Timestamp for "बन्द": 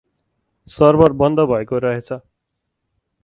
1.19-1.39